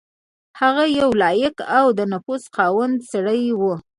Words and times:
هغه 0.59 0.83
یو 0.99 1.09
لایق 1.23 1.55
او 1.77 1.85
د 1.97 1.99
نفوذ 2.13 2.43
خاوند 2.55 2.97
سړی 3.11 3.43
وو. 3.59 3.73